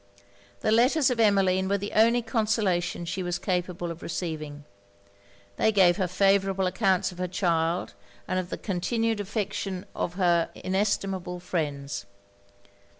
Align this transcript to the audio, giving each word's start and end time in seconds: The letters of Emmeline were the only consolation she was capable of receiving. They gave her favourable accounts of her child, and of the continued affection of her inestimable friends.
The 0.61 0.71
letters 0.71 1.11
of 1.11 1.19
Emmeline 1.19 1.69
were 1.69 1.77
the 1.77 1.91
only 1.93 2.23
consolation 2.23 3.05
she 3.05 3.21
was 3.21 3.37
capable 3.37 3.91
of 3.91 4.01
receiving. 4.01 4.63
They 5.57 5.71
gave 5.71 5.97
her 5.97 6.07
favourable 6.07 6.65
accounts 6.65 7.11
of 7.11 7.19
her 7.19 7.27
child, 7.27 7.93
and 8.27 8.39
of 8.39 8.49
the 8.49 8.57
continued 8.57 9.19
affection 9.19 9.85
of 9.95 10.15
her 10.15 10.49
inestimable 10.55 11.39
friends. 11.39 12.07